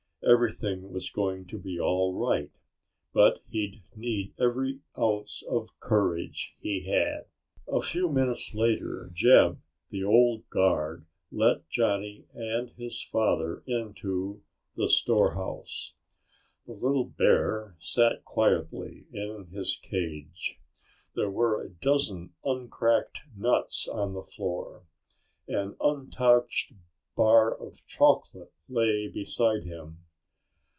[0.23, 2.51] Everything was going to be all right,
[3.11, 7.25] but he'd need every ounce of courage he had.
[7.67, 9.59] A few minutes later Jeb,
[9.89, 14.43] the old guard, let Johnny and his father into
[14.75, 15.95] the store house.
[16.67, 20.59] The little bear sat quietly in his cage.
[21.15, 24.83] There were a dozen uncracked nuts on the floor.
[25.47, 26.73] An untouched
[27.15, 29.97] bar of chocolate lay beside him.